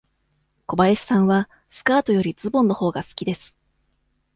[0.65, 3.55] 小林さんはスカートよりズボンのほうが好きです。